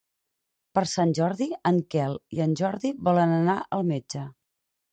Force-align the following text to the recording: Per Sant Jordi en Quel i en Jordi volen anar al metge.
Per 0.77 0.83
Sant 0.91 1.11
Jordi 1.19 1.47
en 1.71 1.77
Quel 1.95 2.17
i 2.39 2.43
en 2.47 2.57
Jordi 2.63 2.93
volen 3.09 3.37
anar 3.39 3.61
al 3.79 3.87
metge. 3.95 4.27